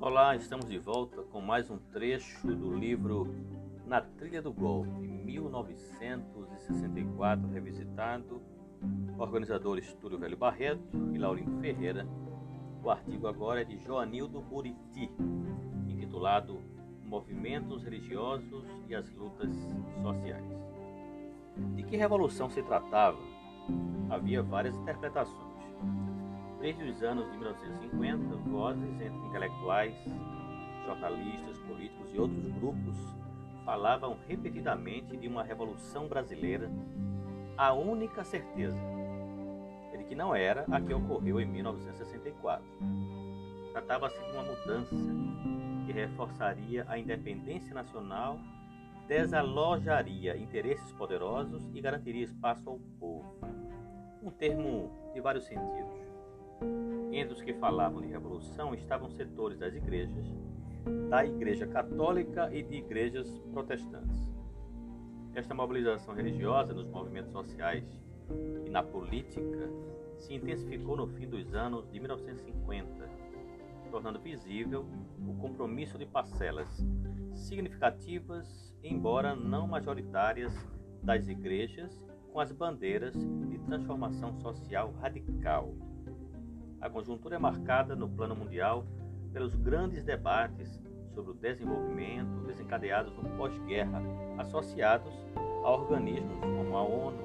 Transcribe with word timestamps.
Olá, 0.00 0.36
estamos 0.36 0.66
de 0.66 0.78
volta 0.78 1.24
com 1.24 1.40
mais 1.40 1.68
um 1.68 1.76
trecho 1.76 2.46
do 2.46 2.72
livro 2.72 3.34
Na 3.84 4.00
Trilha 4.00 4.40
do 4.40 4.52
Golpe, 4.52 5.08
1964, 5.08 7.48
revisitado, 7.48 8.40
organizadores 9.18 9.92
Túlio 9.94 10.16
Velho 10.16 10.36
Barreto 10.36 10.96
e 11.12 11.18
Laurindo 11.18 11.60
Ferreira. 11.60 12.06
O 12.80 12.88
artigo 12.88 13.26
agora 13.26 13.62
é 13.62 13.64
de 13.64 13.76
Joanildo 13.78 14.40
Buriti, 14.40 15.10
intitulado 15.88 16.62
Movimentos 17.04 17.82
Religiosos 17.82 18.68
e 18.88 18.94
as 18.94 19.10
Lutas 19.10 19.50
Sociais. 20.00 20.46
De 21.74 21.82
que 21.82 21.96
revolução 21.96 22.48
se 22.48 22.62
tratava? 22.62 23.18
Havia 24.08 24.44
várias 24.44 24.76
interpretações. 24.76 25.48
Desde 26.60 26.82
os 26.82 27.02
anos 27.04 27.30
de 27.30 27.38
1950, 27.38 28.36
vozes 28.50 29.00
entre 29.00 29.28
intelectuais, 29.28 29.94
jornalistas, 30.84 31.56
políticos 31.58 32.12
e 32.12 32.18
outros 32.18 32.48
grupos 32.48 32.96
falavam 33.64 34.16
repetidamente 34.26 35.16
de 35.16 35.28
uma 35.28 35.44
revolução 35.44 36.08
brasileira. 36.08 36.68
A 37.56 37.72
única 37.72 38.24
certeza 38.24 38.76
é 39.92 39.98
de 39.98 40.04
que 40.04 40.16
não 40.16 40.34
era 40.34 40.64
a 40.68 40.80
que 40.80 40.92
ocorreu 40.92 41.40
em 41.40 41.46
1964. 41.46 42.64
Tratava-se 43.70 44.18
de 44.18 44.32
uma 44.32 44.42
mudança 44.42 44.96
que 45.86 45.92
reforçaria 45.92 46.84
a 46.88 46.98
independência 46.98 47.72
nacional, 47.72 48.36
desalojaria 49.06 50.36
interesses 50.36 50.90
poderosos 50.92 51.70
e 51.72 51.80
garantiria 51.80 52.24
espaço 52.24 52.68
ao 52.68 52.80
povo. 52.98 53.38
Um 54.20 54.30
termo 54.30 54.90
de 55.14 55.20
vários 55.20 55.44
sentidos 55.44 56.07
entre 57.12 57.34
os 57.34 57.42
que 57.42 57.54
falavam 57.54 58.00
de 58.00 58.08
revolução 58.08 58.74
estavam 58.74 59.08
setores 59.10 59.58
das 59.58 59.74
igrejas, 59.74 60.26
da 61.08 61.24
Igreja 61.24 61.66
Católica 61.66 62.54
e 62.54 62.62
de 62.62 62.76
igrejas 62.76 63.28
protestantes. 63.52 64.32
Esta 65.34 65.54
mobilização 65.54 66.14
religiosa 66.14 66.72
nos 66.72 66.88
movimentos 66.88 67.32
sociais 67.32 67.84
e 68.64 68.70
na 68.70 68.82
política 68.82 69.70
se 70.18 70.34
intensificou 70.34 70.96
no 70.96 71.06
fim 71.06 71.28
dos 71.28 71.54
anos 71.54 71.90
de 71.90 71.98
1950, 71.98 73.08
tornando 73.90 74.18
visível 74.18 74.84
o 75.26 75.34
compromisso 75.34 75.96
de 75.96 76.06
parcelas 76.06 76.68
significativas, 77.34 78.74
embora 78.82 79.34
não 79.34 79.66
majoritárias, 79.66 80.52
das 81.02 81.28
igrejas 81.28 82.04
com 82.32 82.40
as 82.40 82.50
bandeiras 82.52 83.14
de 83.14 83.58
transformação 83.60 84.34
social 84.40 84.92
radical 85.00 85.72
a 86.80 86.88
conjuntura 86.88 87.36
é 87.36 87.38
marcada 87.38 87.96
no 87.96 88.08
plano 88.08 88.36
mundial 88.36 88.84
pelos 89.32 89.54
grandes 89.54 90.04
debates 90.04 90.80
sobre 91.14 91.32
o 91.32 91.34
desenvolvimento 91.34 92.46
desencadeados 92.46 93.14
no 93.16 93.28
pós-guerra, 93.36 94.00
associados 94.38 95.12
a 95.36 95.70
organismos 95.70 96.38
como 96.40 96.76
a 96.76 96.82
ONU, 96.82 97.18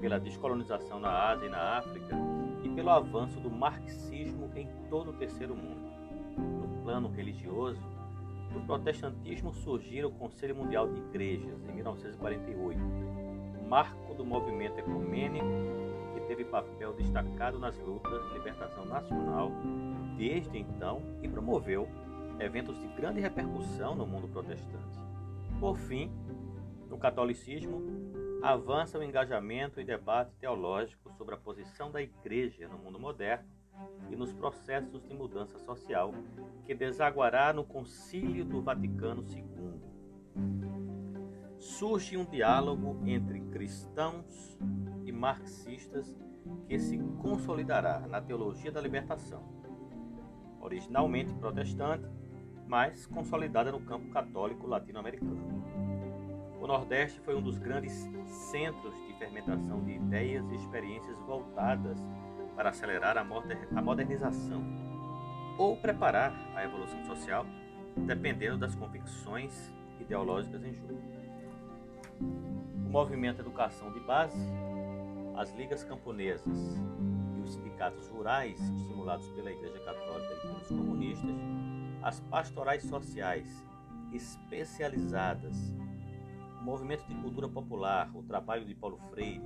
pela 0.00 0.20
descolonização 0.20 1.00
na 1.00 1.30
Ásia 1.30 1.46
e 1.46 1.50
na 1.50 1.78
África 1.78 2.14
e 2.62 2.68
pelo 2.68 2.90
avanço 2.90 3.40
do 3.40 3.50
marxismo 3.50 4.50
em 4.54 4.68
todo 4.90 5.10
o 5.10 5.14
terceiro 5.14 5.54
mundo. 5.54 5.86
No 6.36 6.82
plano 6.82 7.08
religioso, 7.08 7.80
do 8.52 8.60
protestantismo 8.60 9.54
surgiu 9.54 10.08
o 10.08 10.12
Conselho 10.12 10.54
Mundial 10.54 10.88
de 10.88 11.00
Igrejas 11.00 11.64
em 11.66 11.72
1948, 11.72 12.78
marco 13.68 14.14
do 14.14 14.24
movimento 14.24 14.78
ecumênico 14.78 15.46
teve 16.26 16.44
papel 16.44 16.92
destacado 16.92 17.58
nas 17.58 17.78
lutas 17.78 18.26
de 18.26 18.34
libertação 18.34 18.84
nacional 18.84 19.50
desde 20.16 20.58
então 20.58 21.02
e 21.22 21.28
promoveu 21.28 21.88
eventos 22.38 22.78
de 22.78 22.86
grande 22.88 23.20
repercussão 23.20 23.94
no 23.94 24.06
mundo 24.06 24.28
protestante. 24.28 24.98
Por 25.58 25.76
fim, 25.76 26.10
no 26.88 26.98
catolicismo, 26.98 27.82
avança 28.42 28.98
o 28.98 29.02
engajamento 29.02 29.80
e 29.80 29.84
debate 29.84 30.32
teológico 30.38 31.10
sobre 31.12 31.34
a 31.34 31.38
posição 31.38 31.90
da 31.90 32.02
Igreja 32.02 32.68
no 32.68 32.78
mundo 32.78 32.98
moderno 32.98 33.48
e 34.10 34.16
nos 34.16 34.32
processos 34.32 35.02
de 35.02 35.14
mudança 35.14 35.58
social 35.58 36.12
que 36.64 36.74
desaguará 36.74 37.52
no 37.52 37.64
Concílio 37.64 38.44
do 38.44 38.62
Vaticano 38.62 39.24
II. 39.28 40.75
Surge 41.66 42.16
um 42.16 42.24
diálogo 42.24 42.96
entre 43.04 43.40
cristãos 43.40 44.56
e 45.04 45.12
marxistas 45.12 46.16
que 46.68 46.78
se 46.78 46.96
consolidará 47.20 48.00
na 48.00 48.20
teologia 48.20 48.70
da 48.70 48.80
libertação, 48.80 49.42
originalmente 50.60 51.34
protestante, 51.34 52.06
mas 52.66 53.04
consolidada 53.06 53.72
no 53.72 53.80
campo 53.80 54.08
católico 54.10 54.66
latino-americano. 54.66 55.64
O 56.60 56.66
Nordeste 56.66 57.20
foi 57.20 57.34
um 57.36 57.42
dos 57.42 57.58
grandes 57.58 58.08
centros 58.26 58.94
de 59.06 59.12
fermentação 59.18 59.84
de 59.84 59.92
ideias 59.92 60.48
e 60.50 60.54
experiências 60.54 61.18
voltadas 61.26 61.98
para 62.54 62.70
acelerar 62.70 63.18
a 63.18 63.82
modernização 63.82 64.62
ou 65.58 65.76
preparar 65.76 66.32
a 66.54 66.64
evolução 66.64 67.04
social, 67.04 67.44
dependendo 67.96 68.56
das 68.56 68.74
convicções 68.74 69.74
ideológicas 70.00 70.64
em 70.64 70.72
jogo. 70.72 71.25
O 72.20 72.90
movimento 72.90 73.40
Educação 73.40 73.92
de 73.92 74.00
Base 74.00 74.38
as 75.36 75.54
ligas 75.54 75.84
camponesas 75.84 76.80
e 77.36 77.40
os 77.42 77.52
sindicatos 77.52 78.08
rurais, 78.08 78.58
estimulados 78.58 79.28
pela 79.30 79.52
Igreja 79.52 79.78
Católica 79.80 80.34
e 80.34 80.40
pelos 80.40 80.68
comunistas, 80.68 81.36
as 82.02 82.20
pastorais 82.20 82.82
sociais 82.84 83.64
especializadas, 84.12 85.74
o 86.58 86.64
movimento 86.64 87.06
de 87.06 87.14
cultura 87.16 87.48
popular, 87.48 88.10
o 88.14 88.22
trabalho 88.22 88.64
de 88.64 88.74
Paulo 88.74 88.98
Freire, 89.10 89.44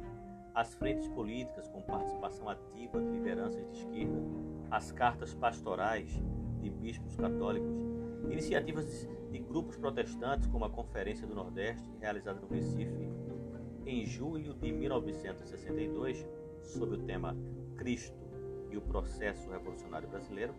as 0.55 0.75
frentes 0.75 1.09
políticas 1.09 1.69
com 1.69 1.83
participação 1.83 2.49
ativa 2.49 3.01
de 3.01 3.11
lideranças 3.11 3.69
de 3.73 3.79
esquerda, 3.79 4.23
as 4.71 4.93
cartas 4.93 5.35
pastorais 5.35 6.09
de 6.61 6.71
bispos 6.71 7.17
católicos, 7.17 7.75
iniciativas 8.29 9.09
de 9.31 9.39
grupos 9.39 9.77
protestantes 9.77 10.47
como 10.49 10.65
a 10.65 10.71
Conferência 10.71 11.27
do 11.27 11.35
Nordeste, 11.35 11.89
realizada 12.01 12.41
no 12.41 12.49
Recife 12.49 13.09
em 13.87 14.05
julho 14.05 14.55
de 14.55 14.71
1962, 14.71 16.27
sob 16.63 16.95
o 16.95 16.99
tema 16.99 17.37
Cristo 17.77 18.17
e 18.71 18.77
o 18.77 18.81
processo 18.81 19.51
revolucionário 19.51 20.09
brasileiro, 20.09 20.55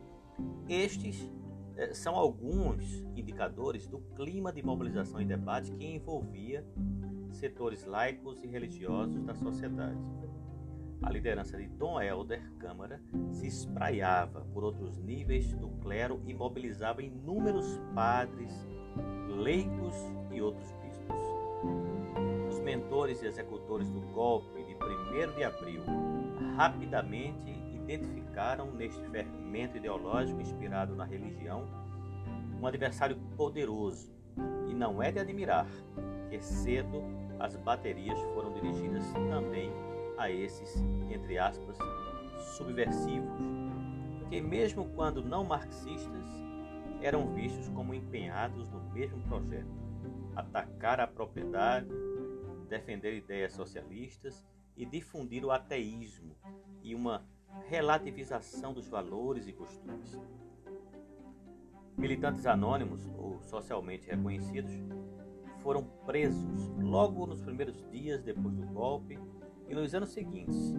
estes 0.68 1.32
eh, 1.78 1.94
são 1.94 2.16
alguns 2.16 2.84
indicadores 3.16 3.88
do 3.88 4.00
clima 4.16 4.52
de 4.52 4.64
mobilização 4.64 5.22
e 5.22 5.26
debate 5.26 5.72
que 5.72 5.86
envolvia 5.86 6.66
setores 7.32 7.86
laicos 7.86 8.44
e 8.44 8.48
religiosos 8.48 9.24
da 9.24 9.34
sociedade. 9.34 10.00
A 11.04 11.10
liderança 11.10 11.58
de 11.58 11.68
Dom 11.68 12.00
Helder 12.00 12.42
Câmara 12.60 13.02
se 13.32 13.48
espraiava 13.48 14.42
por 14.54 14.64
outros 14.64 15.00
níveis 15.00 15.52
do 15.54 15.70
clero 15.82 16.22
e 16.28 16.34
mobilizava 16.34 17.02
inúmeros 17.02 17.80
padres, 17.96 18.54
leigos 19.28 19.96
e 20.32 20.42
outros 20.42 20.72
bispos. 20.74 22.62
Mentores 22.64 23.24
e 23.24 23.26
executores 23.26 23.90
do 23.90 24.00
golpe 24.14 24.64
de 24.64 24.76
1 24.76 25.36
de 25.36 25.44
abril 25.44 25.82
rapidamente 26.56 27.50
identificaram 27.74 28.72
neste 28.72 29.04
fermento 29.10 29.78
ideológico 29.78 30.40
inspirado 30.40 30.96
na 30.96 31.04
religião 31.04 31.68
um 32.62 32.68
adversário 32.68 33.18
poderoso, 33.36 34.14
e 34.70 34.74
não 34.76 35.02
é 35.02 35.12
de 35.12 35.20
admirar 35.20 35.66
que 36.30 36.40
cedo 36.40 37.02
as 37.40 37.56
baterias 37.56 38.20
foram 38.36 38.54
dirigidas 38.54 39.04
também 39.14 39.72
a 40.22 40.30
esses, 40.30 40.76
entre 41.10 41.40
aspas, 41.40 41.78
subversivos, 42.56 43.40
que 44.30 44.40
mesmo 44.40 44.86
quando 44.94 45.24
não 45.24 45.44
marxistas, 45.44 46.26
eram 47.02 47.34
vistos 47.34 47.68
como 47.70 47.94
empenhados 47.94 48.70
no 48.70 48.80
mesmo 48.92 49.20
projeto, 49.24 49.72
atacar 50.36 51.00
a 51.00 51.08
propriedade, 51.08 51.90
defender 52.70 53.16
ideias 53.16 53.54
socialistas 53.54 54.46
e 54.78 54.86
difundir 54.86 55.44
o 55.44 55.52
ateísmo 55.52 56.36
e 56.84 56.94
uma 56.94 57.26
relativização 57.68 58.74
dos 58.74 58.88
valores 58.88 59.48
e 59.48 59.54
costumes. 59.54 60.22
Militantes 61.98 62.46
anônimos 62.46 63.12
ou 63.18 63.42
socialmente 63.42 64.08
reconhecidos 64.08 64.72
foram 65.62 65.84
presos 66.06 66.70
logo 66.80 67.26
nos 67.26 67.42
primeiros 67.42 67.84
dias 67.90 68.22
depois 68.22 68.56
do 68.56 68.66
golpe 68.68 69.20
e 69.72 69.74
nos 69.74 69.96
anos 69.96 70.10
seguintes 70.10 70.76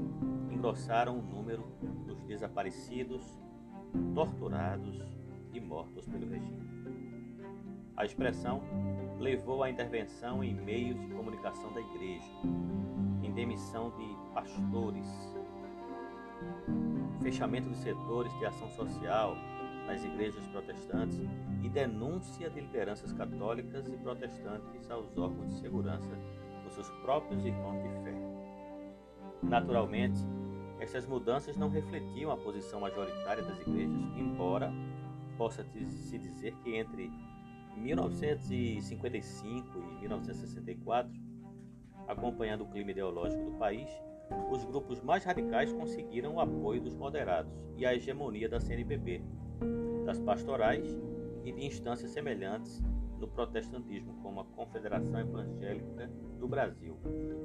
engrossaram 0.51 1.19
o 1.19 1.23
número 1.23 1.65
dos 2.07 2.23
desaparecidos, 2.25 3.25
torturados 4.15 5.01
e 5.55 5.59
mortos 5.59 6.07
pelo 6.07 6.29
regime. 6.29 6.61
A 7.97 8.05
expressão 8.05 8.63
levou 9.19 9.63
à 9.63 9.71
intervenção 9.71 10.45
em 10.45 10.55
meios 10.55 11.01
de 11.01 11.07
comunicação 11.09 11.73
da 11.73 11.81
igreja, 11.81 12.31
em 13.23 13.33
demissão 13.33 13.91
de 13.97 14.35
pastores, 14.35 15.09
fechamento 17.23 17.71
de 17.71 17.77
setores 17.79 18.33
de 18.39 18.45
ação 18.45 18.69
social, 18.73 19.35
nas 19.87 20.05
igrejas 20.05 20.47
protestantes 20.49 21.19
e 21.63 21.69
denúncia 21.71 22.51
de 22.51 22.61
lideranças 22.61 23.11
católicas 23.15 23.89
e 23.89 23.97
protestantes 23.97 24.91
aos 24.91 25.17
órgãos 25.17 25.49
de 25.49 25.61
segurança 25.61 26.11
dos 26.63 26.75
seus 26.75 26.91
próprios 27.01 27.43
irmãos 27.43 27.83
de 27.83 27.89
fé. 28.05 28.22
Naturalmente, 29.43 30.21
estas 30.81 31.07
mudanças 31.07 31.57
não 31.57 31.69
refletiam 31.69 32.31
a 32.31 32.37
posição 32.37 32.81
majoritária 32.81 33.43
das 33.43 33.61
igrejas, 33.61 34.01
embora 34.17 34.73
possa 35.37 35.65
se 35.65 36.19
dizer 36.19 36.55
que 36.63 36.77
entre 36.77 37.11
1955 37.77 39.79
e 39.79 40.01
1964, 40.01 41.13
acompanhando 42.07 42.65
o 42.65 42.69
clima 42.69 42.91
ideológico 42.91 43.45
do 43.45 43.59
país, 43.59 43.89
os 44.51 44.65
grupos 44.65 45.01
mais 45.01 45.25
radicais 45.25 45.73
conseguiram 45.73 46.35
o 46.35 46.41
apoio 46.41 46.81
dos 46.81 46.95
moderados 46.95 47.53
e 47.77 47.85
a 47.85 47.95
hegemonia 47.95 48.49
da 48.49 48.61
CNBB, 48.61 49.23
das 50.05 50.19
pastorais 50.19 51.01
e 51.45 51.53
de 51.53 51.65
instâncias 51.65 52.11
semelhantes 52.11 52.83
no 53.19 53.29
protestantismo, 53.29 54.15
como 54.23 54.41
a 54.41 54.45
Confederação 54.45 55.21
Evangélica 55.21 56.11
do 56.39 56.49
Brasil 56.49 56.99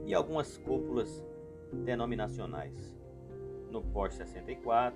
e 0.06 0.14
algumas 0.14 0.58
cúpulas 0.58 1.24
denominacionais. 1.72 2.98
No 3.72 3.82
pós-64, 3.82 4.94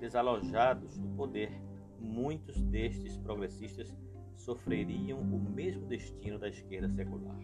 desalojados 0.00 0.98
do 0.98 1.08
poder, 1.16 1.52
muitos 1.98 2.60
destes 2.62 3.16
progressistas 3.16 3.96
sofreriam 4.36 5.20
o 5.20 5.38
mesmo 5.38 5.86
destino 5.86 6.38
da 6.38 6.48
esquerda 6.48 6.88
secular. 6.88 7.38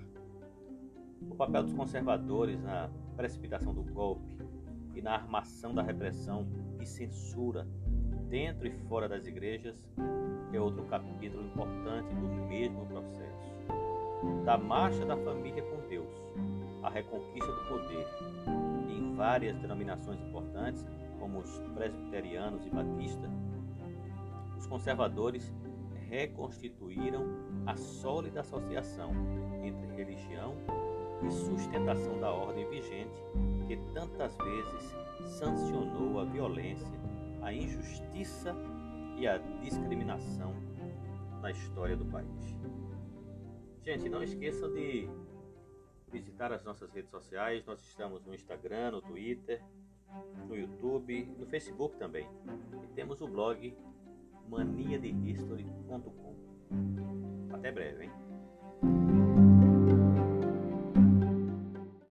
O 1.22 1.34
papel 1.34 1.64
dos 1.64 1.72
conservadores 1.72 2.62
na 2.62 2.90
precipitação 3.16 3.74
do 3.74 3.82
golpe 3.82 4.38
e 4.94 5.02
na 5.02 5.12
armação 5.12 5.74
da 5.74 5.82
repressão 5.82 6.46
e 6.80 6.86
censura 6.86 7.66
dentro 8.28 8.66
e 8.66 8.70
fora 8.88 9.08
das 9.08 9.26
igrejas 9.26 9.86
é 10.52 10.60
outro 10.60 10.84
capítulo 10.84 11.46
importante 11.46 12.14
do 12.14 12.28
mesmo 12.48 12.86
processo. 12.86 13.79
Da 14.44 14.58
marcha 14.58 15.04
da 15.04 15.16
família 15.16 15.62
com 15.62 15.88
Deus, 15.88 16.10
a 16.82 16.90
reconquista 16.90 17.50
do 17.50 17.68
poder, 17.68 18.06
em 18.88 19.14
várias 19.14 19.56
denominações 19.58 20.20
importantes, 20.20 20.86
como 21.18 21.38
os 21.38 21.58
presbiterianos 21.74 22.66
e 22.66 22.70
batistas, 22.70 23.30
os 24.58 24.66
conservadores 24.66 25.52
reconstituíram 26.08 27.24
a 27.66 27.76
sólida 27.76 28.40
associação 28.40 29.12
entre 29.62 29.86
religião 29.94 30.54
e 31.22 31.30
sustentação 31.30 32.18
da 32.18 32.30
ordem 32.30 32.68
vigente 32.68 33.22
que 33.66 33.76
tantas 33.94 34.36
vezes 34.36 34.96
sancionou 35.38 36.18
a 36.18 36.24
violência, 36.24 36.98
a 37.42 37.52
injustiça 37.52 38.54
e 39.16 39.26
a 39.26 39.38
discriminação 39.62 40.52
na 41.40 41.50
história 41.50 41.96
do 41.96 42.04
país. 42.04 42.56
Gente, 43.82 44.08
não 44.08 44.22
esqueçam 44.22 44.72
de 44.72 45.08
visitar 46.10 46.52
as 46.52 46.62
nossas 46.64 46.92
redes 46.92 47.10
sociais. 47.10 47.64
Nós 47.64 47.80
estamos 47.80 48.24
no 48.24 48.34
Instagram, 48.34 48.90
no 48.92 49.00
Twitter, 49.02 49.62
no 50.48 50.56
YouTube, 50.56 51.24
no 51.38 51.46
Facebook 51.46 51.96
também. 51.96 52.28
E 52.84 52.86
temos 52.94 53.20
o 53.20 53.26
blog 53.26 53.74
maniadehistory.com. 54.48 56.36
Até 57.52 57.72
breve, 57.72 58.04
hein? 58.04 58.29